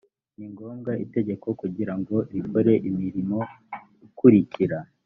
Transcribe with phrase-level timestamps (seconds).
[0.37, 3.37] ni ngombwa itegeko kugira ngo bikore imirimo
[4.05, 4.77] ikurikira